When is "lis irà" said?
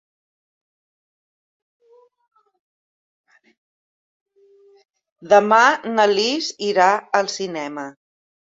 6.17-6.89